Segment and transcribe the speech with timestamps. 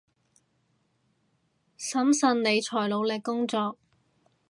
[1.77, 3.77] 審慎理財，努力工作